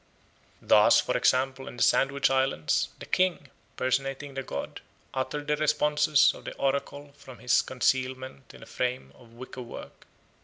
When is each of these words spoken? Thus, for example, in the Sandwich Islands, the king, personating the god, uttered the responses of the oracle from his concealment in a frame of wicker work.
Thus, 0.63 0.99
for 0.99 1.15
example, 1.15 1.67
in 1.67 1.77
the 1.77 1.83
Sandwich 1.83 2.31
Islands, 2.31 2.89
the 2.97 3.05
king, 3.05 3.49
personating 3.77 4.33
the 4.33 4.41
god, 4.41 4.81
uttered 5.13 5.45
the 5.45 5.55
responses 5.57 6.33
of 6.33 6.43
the 6.43 6.55
oracle 6.55 7.13
from 7.15 7.37
his 7.37 7.61
concealment 7.61 8.51
in 8.51 8.63
a 8.63 8.65
frame 8.65 9.13
of 9.13 9.33
wicker 9.33 9.61
work. 9.61 10.07